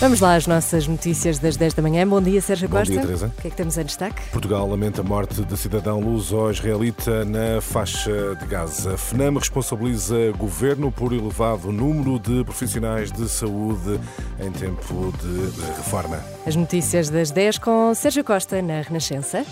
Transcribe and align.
Vamos 0.00 0.20
lá 0.20 0.36
às 0.36 0.46
nossas 0.46 0.86
notícias 0.86 1.40
das 1.40 1.56
10 1.56 1.74
da 1.74 1.82
manhã. 1.82 2.06
Bom 2.06 2.22
dia, 2.22 2.40
Sérgio 2.40 2.68
Bom 2.68 2.76
Costa. 2.76 2.92
dia, 2.92 3.02
Teresa. 3.02 3.32
O 3.36 3.40
que 3.42 3.48
é 3.48 3.50
que 3.50 3.56
temos 3.56 3.76
em 3.76 3.84
destaque? 3.84 4.22
Portugal 4.30 4.68
lamenta 4.68 5.00
a 5.00 5.04
morte 5.04 5.44
de 5.44 5.56
cidadão 5.56 5.98
luso-israelita 5.98 7.24
na 7.24 7.60
faixa 7.60 8.36
de 8.36 8.46
Gaza. 8.46 8.96
FNAM 8.96 9.36
responsabiliza 9.40 10.30
governo 10.38 10.92
por 10.92 11.12
elevado 11.12 11.72
número 11.72 12.16
de 12.20 12.44
profissionais 12.44 13.10
de 13.10 13.28
saúde 13.28 13.98
em 14.38 14.52
tempo 14.52 15.12
de 15.20 15.72
reforma. 15.76 16.24
As 16.46 16.54
notícias 16.54 17.10
das 17.10 17.32
10 17.32 17.58
com 17.58 17.92
Sérgio 17.92 18.22
Costa 18.22 18.62
na 18.62 18.82
Renascença. 18.82 19.44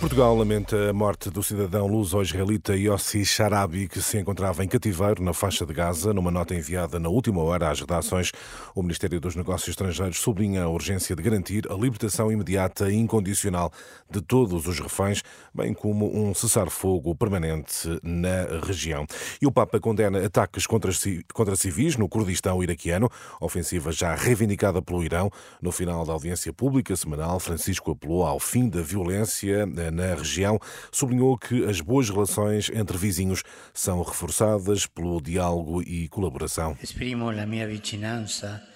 Portugal 0.00 0.34
lamenta 0.34 0.88
a 0.88 0.92
morte 0.94 1.28
do 1.28 1.42
cidadão 1.42 1.86
luso-israelita 1.86 2.74
Yossi 2.74 3.22
Sharabi, 3.22 3.86
que 3.86 4.00
se 4.00 4.18
encontrava 4.18 4.64
em 4.64 4.68
cativeiro 4.68 5.22
na 5.22 5.34
faixa 5.34 5.66
de 5.66 5.74
Gaza. 5.74 6.14
Numa 6.14 6.30
nota 6.30 6.54
enviada 6.54 6.98
na 6.98 7.10
última 7.10 7.42
hora 7.42 7.70
às 7.70 7.80
redações, 7.80 8.32
o 8.74 8.80
Ministério 8.80 9.20
dos 9.20 9.36
Negócios 9.36 9.68
Estrangeiros 9.68 10.18
sublinha 10.18 10.62
a 10.62 10.70
urgência 10.70 11.14
de 11.14 11.22
garantir 11.22 11.70
a 11.70 11.74
libertação 11.74 12.32
imediata 12.32 12.90
e 12.90 12.96
incondicional 12.96 13.70
de 14.10 14.22
todos 14.22 14.66
os 14.66 14.80
reféns, 14.80 15.22
bem 15.54 15.74
como 15.74 16.10
um 16.18 16.32
cessar-fogo 16.32 17.14
permanente 17.14 17.86
na 18.02 18.58
região. 18.64 19.06
E 19.40 19.46
o 19.46 19.52
Papa 19.52 19.78
condena 19.78 20.24
ataques 20.24 20.66
contra, 20.66 20.90
contra 21.34 21.54
civis 21.54 21.98
no 21.98 22.08
Kurdistão 22.08 22.62
iraquiano, 22.62 23.10
ofensiva 23.38 23.92
já 23.92 24.14
reivindicada 24.14 24.80
pelo 24.80 25.04
Irão. 25.04 25.30
No 25.60 25.70
final 25.70 26.06
da 26.06 26.14
audiência 26.14 26.54
pública 26.54 26.96
semanal, 26.96 27.38
Francisco 27.38 27.90
apelou 27.90 28.24
ao 28.24 28.40
fim 28.40 28.66
da 28.66 28.80
violência 28.80 29.66
na 29.90 30.14
região, 30.14 30.58
sublinhou 30.92 31.36
que 31.38 31.64
as 31.64 31.80
boas 31.80 32.08
relações 32.08 32.70
entre 32.74 32.96
vizinhos 32.96 33.42
são 33.72 34.02
reforçadas 34.02 34.86
pelo 34.86 35.20
diálogo 35.20 35.82
e 35.82 36.08
colaboração. 36.08 36.76
Exprimo 36.82 37.28
a 37.30 37.46
minha 37.46 37.66
vicinança. 37.66 38.69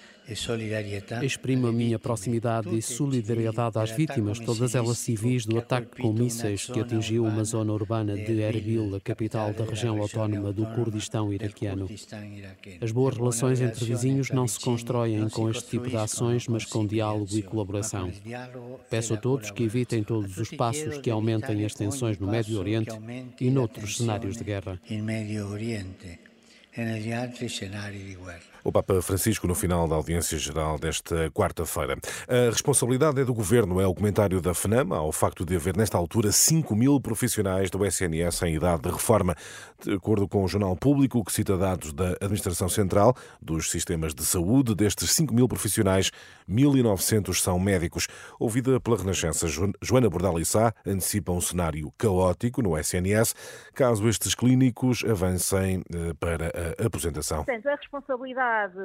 Exprimo 1.23 1.67
a 1.67 1.71
minha 1.71 1.99
proximidade 1.99 2.75
e 2.75 2.81
solidariedade 2.81 3.77
às 3.77 3.91
vítimas, 3.91 4.39
todas 4.39 4.73
elas 4.73 4.97
civis, 4.97 5.45
do 5.45 5.57
ataque 5.57 6.01
com 6.01 6.11
mísseis 6.11 6.65
que 6.65 6.79
atingiu 6.79 7.25
uma 7.25 7.43
zona 7.43 7.71
urbana 7.71 8.15
de 8.15 8.41
Erbil, 8.41 8.95
a 8.95 8.99
capital 8.99 9.53
da 9.53 9.63
região 9.63 10.01
autónoma 10.01 10.51
do 10.51 10.65
Kurdistão 10.67 11.31
iraquiano. 11.31 11.87
As 12.81 12.91
boas 12.91 13.15
relações 13.15 13.61
entre 13.61 13.85
vizinhos 13.85 14.31
não 14.31 14.47
se 14.47 14.59
constroem 14.59 15.29
com 15.29 15.49
este 15.49 15.69
tipo 15.69 15.89
de 15.89 15.97
ações, 15.97 16.47
mas 16.47 16.65
com 16.65 16.85
diálogo 16.85 17.37
e 17.37 17.43
colaboração. 17.43 18.11
Peço 18.89 19.13
a 19.13 19.17
todos 19.17 19.51
que 19.51 19.63
evitem 19.63 20.03
todos 20.03 20.37
os 20.37 20.49
passos 20.49 20.97
que 20.97 21.09
aumentem 21.09 21.65
as 21.65 21.73
tensões 21.73 22.17
no 22.17 22.27
Médio 22.27 22.59
Oriente 22.59 22.91
e 23.39 23.49
noutros 23.49 23.97
cenários 23.97 24.37
de 24.37 24.43
guerra. 24.43 24.79
O 28.65 28.71
Papa 28.71 28.99
Francisco, 28.99 29.47
no 29.47 29.53
final 29.53 29.87
da 29.87 29.93
audiência 29.93 30.39
geral 30.39 30.79
desta 30.79 31.29
quarta-feira. 31.29 31.95
A 32.27 32.49
responsabilidade 32.49 33.21
é 33.21 33.23
do 33.23 33.31
governo, 33.31 33.79
é 33.79 33.85
o 33.85 33.93
comentário 33.93 34.41
da 34.41 34.55
FNAM 34.55 34.91
ao 34.91 35.11
facto 35.11 35.45
de 35.45 35.55
haver, 35.55 35.77
nesta 35.77 35.99
altura, 35.99 36.31
5 36.31 36.75
mil 36.75 36.99
profissionais 36.99 37.69
do 37.69 37.85
SNS 37.85 38.41
em 38.41 38.55
idade 38.55 38.81
de 38.81 38.89
reforma. 38.89 39.35
De 39.85 39.93
acordo 39.93 40.27
com 40.27 40.43
o 40.43 40.47
Jornal 40.47 40.75
Público, 40.75 41.23
que 41.23 41.31
cita 41.31 41.55
dados 41.55 41.93
da 41.93 42.13
Administração 42.19 42.67
Central 42.67 43.15
dos 43.39 43.69
Sistemas 43.69 44.15
de 44.15 44.25
Saúde, 44.25 44.73
destes 44.73 45.11
5 45.11 45.31
mil 45.31 45.47
profissionais, 45.47 46.11
1.900 46.49 47.39
são 47.39 47.59
médicos. 47.59 48.07
Ouvida 48.39 48.79
pela 48.79 48.97
Renascença, 48.97 49.47
Joana 49.79 50.09
Bordalissá 50.09 50.73
antecipa 50.83 51.31
um 51.31 51.39
cenário 51.39 51.93
caótico 51.99 52.63
no 52.63 52.75
SNS, 52.75 53.35
caso 53.75 54.09
estes 54.09 54.33
clínicos 54.33 55.05
avancem 55.07 55.83
para 56.19 56.47
a 56.47 56.64
aposentação. 56.85 57.43
Portanto, 57.43 57.67
a 57.67 57.75
responsabilidade 57.75 58.75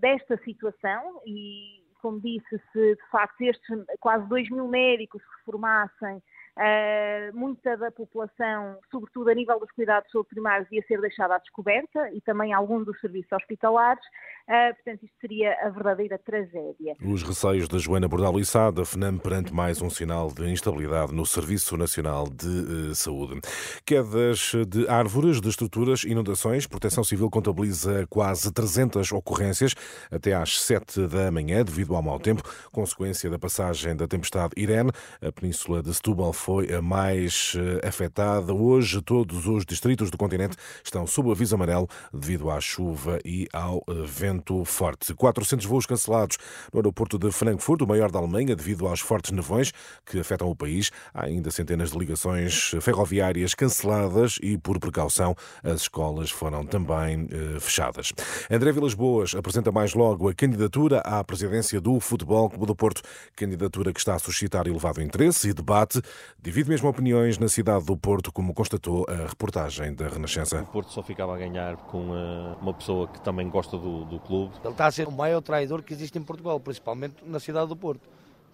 desta 0.00 0.36
situação 0.44 1.20
e, 1.26 1.82
como 2.00 2.20
disse, 2.20 2.60
se 2.72 2.94
de 2.94 3.10
facto 3.10 3.40
estes 3.42 3.84
quase 4.00 4.26
2 4.28 4.50
mil 4.50 4.68
médicos 4.68 5.22
se 5.22 5.28
reformassem, 5.38 6.22
Uh, 6.54 7.34
muita 7.34 7.78
da 7.78 7.90
população, 7.90 8.76
sobretudo 8.90 9.30
a 9.30 9.34
nível 9.34 9.58
dos 9.58 9.70
cuidados 9.72 10.10
saúde 10.10 10.28
primários, 10.28 10.70
ia 10.70 10.82
ser 10.86 11.00
deixada 11.00 11.36
à 11.36 11.38
descoberta 11.38 12.10
e 12.12 12.20
também 12.20 12.52
algum 12.52 12.84
dos 12.84 13.00
serviços 13.00 13.32
hospitalares. 13.32 14.04
Uh, 14.46 14.74
portanto, 14.74 15.04
isto 15.04 15.16
seria 15.18 15.56
a 15.62 15.70
verdadeira 15.70 16.18
tragédia. 16.18 16.94
Os 17.02 17.22
receios 17.22 17.68
da 17.68 17.78
Joana 17.78 18.06
Bordal 18.06 18.38
Issa, 18.38 18.70
da 18.70 18.84
FNAM, 18.84 19.16
perante 19.16 19.54
mais 19.54 19.80
um 19.80 19.88
sinal 19.88 20.28
de 20.28 20.46
instabilidade 20.50 21.14
no 21.14 21.24
Serviço 21.24 21.74
Nacional 21.78 22.28
de 22.28 22.46
uh, 22.46 22.94
Saúde. 22.94 23.40
Quedas 23.86 24.52
de 24.68 24.86
árvores, 24.88 25.40
de 25.40 25.48
estruturas, 25.48 26.04
inundações. 26.04 26.66
Proteção 26.66 27.02
Civil 27.02 27.30
contabiliza 27.30 28.06
quase 28.10 28.52
300 28.52 29.10
ocorrências 29.12 29.74
até 30.10 30.34
às 30.34 30.60
7 30.60 31.06
da 31.06 31.30
manhã, 31.30 31.64
devido 31.64 31.96
ao 31.96 32.02
mau 32.02 32.20
tempo, 32.20 32.42
consequência 32.70 33.30
da 33.30 33.38
passagem 33.38 33.96
da 33.96 34.06
tempestade 34.06 34.52
Irene. 34.54 34.90
A 35.22 35.32
península 35.32 35.82
de 35.82 35.94
Setúbal 35.94 36.34
foi 36.42 36.74
a 36.74 36.82
mais 36.82 37.54
afetada. 37.86 38.52
Hoje, 38.52 39.00
todos 39.00 39.46
os 39.46 39.64
distritos 39.64 40.10
do 40.10 40.18
continente 40.18 40.56
estão 40.84 41.06
sob 41.06 41.30
aviso 41.30 41.54
amarelo 41.54 41.88
devido 42.12 42.50
à 42.50 42.60
chuva 42.60 43.20
e 43.24 43.46
ao 43.52 43.80
vento 44.04 44.64
forte. 44.64 45.14
400 45.14 45.64
voos 45.66 45.86
cancelados 45.86 46.38
no 46.72 46.80
aeroporto 46.80 47.16
de 47.16 47.30
Frankfurt, 47.30 47.82
o 47.82 47.86
maior 47.86 48.10
da 48.10 48.18
Alemanha, 48.18 48.56
devido 48.56 48.88
aos 48.88 48.98
fortes 48.98 49.30
nevões 49.30 49.72
que 50.04 50.18
afetam 50.18 50.50
o 50.50 50.56
país. 50.56 50.90
Há 51.14 51.26
ainda 51.26 51.48
centenas 51.52 51.92
de 51.92 51.98
ligações 51.98 52.72
ferroviárias 52.80 53.54
canceladas 53.54 54.38
e, 54.42 54.58
por 54.58 54.80
precaução, 54.80 55.36
as 55.62 55.82
escolas 55.82 56.30
foram 56.30 56.66
também 56.66 57.28
eh, 57.30 57.60
fechadas. 57.60 58.12
André 58.50 58.72
Vilas 58.72 58.94
Boas 58.94 59.34
apresenta 59.36 59.70
mais 59.70 59.94
logo 59.94 60.28
a 60.28 60.34
candidatura 60.34 60.98
à 61.00 61.22
presidência 61.22 61.80
do 61.80 62.00
Futebol 62.00 62.50
Clube 62.50 62.66
do 62.66 62.74
Porto, 62.74 63.00
candidatura 63.36 63.92
que 63.92 64.00
está 64.00 64.16
a 64.16 64.18
suscitar 64.18 64.66
elevado 64.66 65.00
interesse 65.00 65.48
e 65.48 65.52
debate 65.52 66.02
divide 66.42 66.68
mesmo 66.68 66.88
opiniões 66.88 67.38
na 67.38 67.48
cidade 67.48 67.84
do 67.84 67.96
Porto, 67.96 68.32
como 68.32 68.52
constatou 68.52 69.06
a 69.08 69.28
reportagem 69.28 69.94
da 69.94 70.08
Renascença. 70.08 70.62
O 70.62 70.66
Porto 70.66 70.92
só 70.92 71.00
ficava 71.00 71.36
a 71.36 71.38
ganhar 71.38 71.76
com 71.76 72.10
uh, 72.10 72.56
uma 72.60 72.74
pessoa 72.74 73.06
que 73.06 73.20
também 73.20 73.48
gosta 73.48 73.78
do, 73.78 74.04
do 74.04 74.18
clube. 74.18 74.52
Ele 74.64 74.72
está 74.72 74.86
a 74.86 74.90
ser 74.90 75.06
o 75.06 75.12
maior 75.12 75.40
traidor 75.40 75.82
que 75.82 75.92
existe 75.92 76.18
em 76.18 76.22
Portugal, 76.22 76.58
principalmente 76.58 77.14
na 77.24 77.38
cidade 77.38 77.68
do 77.68 77.76
Porto. 77.76 78.00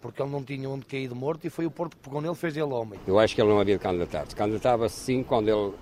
Porque 0.02 0.20
ele 0.20 0.30
não 0.30 0.44
tinha 0.44 0.68
onde 0.68 0.84
cair 0.84 1.08
de 1.08 1.14
morto 1.14 1.46
e 1.46 1.50
foi 1.50 1.64
o 1.64 1.70
Porto 1.70 1.96
que 1.96 2.02
pegou 2.02 2.20
nele 2.20 2.34
fez 2.34 2.54
ele 2.54 2.72
homem. 2.72 3.00
Eu 3.06 3.18
acho 3.18 3.34
que 3.34 3.40
ele 3.40 3.48
não 3.48 3.58
havia 3.58 3.76
de 3.76 3.82
candidatar-se. 3.82 4.36
Candidatava-se 4.36 4.94
sim 4.94 5.22
quando 5.22 5.48
ele 5.48 5.72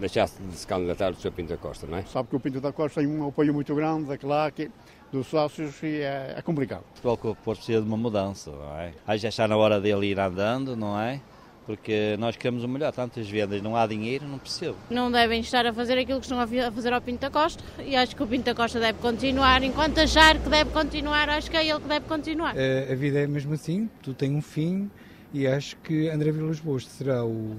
deixasse 0.00 0.42
de 0.42 0.56
se 0.56 0.66
candidatar 0.66 1.12
o 1.12 1.14
Sr. 1.14 1.30
Pinto 1.32 1.50
da 1.50 1.58
Costa, 1.58 1.86
não 1.86 1.98
é? 1.98 2.02
Sabe 2.04 2.30
que 2.30 2.36
o 2.36 2.40
Pinto 2.40 2.60
da 2.62 2.72
Costa 2.72 3.00
tem 3.02 3.08
um 3.08 3.28
apoio 3.28 3.52
muito 3.52 3.74
grande 3.74 4.06
da 4.06 4.16
claque, 4.16 4.70
dos 5.12 5.26
sócios 5.26 5.80
e 5.82 6.00
é, 6.00 6.34
é 6.38 6.42
complicado. 6.42 6.82
O 7.04 7.16
Porto 7.16 7.36
precisa 7.44 7.82
de 7.82 7.86
uma 7.86 7.96
mudança, 7.96 8.50
não 8.50 8.78
é? 8.78 8.94
Aí 9.06 9.18
já 9.18 9.28
está 9.28 9.46
na 9.46 9.56
hora 9.56 9.78
dele 9.78 10.06
ir 10.06 10.18
andando, 10.18 10.74
não 10.74 10.98
é? 10.98 11.20
Porque 11.66 12.16
nós 12.18 12.36
queremos 12.36 12.64
o 12.64 12.68
melhor, 12.68 12.92
tantas 12.92 13.28
vendas, 13.28 13.62
não 13.62 13.76
há 13.76 13.86
dinheiro, 13.86 14.26
não 14.26 14.38
percebo. 14.38 14.76
Não 14.90 15.10
devem 15.10 15.40
estar 15.40 15.66
a 15.66 15.72
fazer 15.72 15.98
aquilo 15.98 16.18
que 16.18 16.26
estão 16.26 16.40
a 16.40 16.46
fazer 16.46 16.92
ao 16.92 17.00
Pinto 17.00 17.20
da 17.20 17.30
Costa 17.30 17.62
e 17.84 17.94
acho 17.94 18.16
que 18.16 18.22
o 18.22 18.26
Pinto 18.26 18.44
da 18.44 18.54
Costa 18.54 18.80
deve 18.80 18.98
continuar, 18.98 19.62
enquanto 19.62 19.98
achar 19.98 20.38
que 20.38 20.48
deve 20.48 20.70
continuar, 20.70 21.28
acho 21.28 21.50
que 21.50 21.56
é 21.56 21.66
ele 21.66 21.80
que 21.80 21.88
deve 21.88 22.06
continuar. 22.06 22.54
A, 22.56 22.92
a 22.92 22.94
vida 22.94 23.20
é 23.20 23.26
mesmo 23.26 23.54
assim, 23.54 23.88
tudo 24.02 24.14
tem 24.14 24.34
um 24.34 24.42
fim 24.42 24.90
e 25.32 25.46
acho 25.46 25.76
que 25.76 26.08
André 26.08 26.30
Vilas 26.32 26.60
Boas 26.60 26.86
será 26.86 27.24
o, 27.24 27.56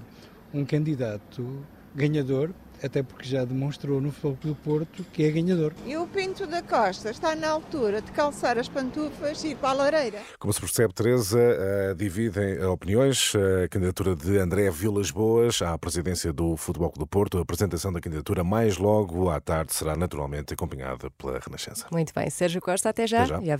um 0.53 0.65
candidato 0.65 1.65
ganhador 1.95 2.51
até 2.83 3.01
porque 3.01 3.27
já 3.27 3.45
demonstrou 3.45 4.01
no 4.01 4.11
Futebol 4.11 4.37
do 4.43 4.55
Porto 4.55 5.05
que 5.13 5.23
é 5.23 5.31
ganhador. 5.31 5.73
E 5.85 5.95
o 5.95 6.05
Pinto 6.07 6.45
da 6.45 6.61
Costa 6.61 7.09
está 7.09 7.35
na 7.35 7.49
altura 7.49 8.01
de 8.01 8.11
calçar 8.11 8.57
as 8.57 8.67
pantufas 8.67 9.43
e 9.43 9.49
ir 9.49 9.55
para 9.55 9.69
a 9.69 9.73
lareira. 9.73 10.19
Como 10.37 10.51
se 10.51 10.59
percebe, 10.59 10.93
Teresa, 10.93 11.39
uh, 11.39 11.95
dividem 11.95 12.63
opiniões. 12.65 13.33
A 13.63 13.67
candidatura 13.67 14.15
de 14.15 14.37
André 14.37 14.69
Vilas 14.69 15.11
Boas 15.11 15.61
à 15.61 15.77
presidência 15.77 16.33
do 16.33 16.57
Futebol 16.57 16.91
do 16.97 17.07
Porto. 17.07 17.37
A 17.37 17.41
apresentação 17.41 17.91
da 17.93 18.01
candidatura 18.01 18.43
mais 18.43 18.77
logo 18.77 19.29
à 19.29 19.39
tarde 19.39 19.73
será 19.73 19.95
naturalmente 19.95 20.53
acompanhada 20.53 21.09
pela 21.11 21.39
Renascença. 21.39 21.87
Muito 21.91 22.13
bem. 22.13 22.29
Sérgio 22.29 22.61
Costa, 22.61 22.89
até 22.89 23.07
já. 23.07 23.23
Até 23.23 23.35
já. 23.35 23.41
E 23.41 23.51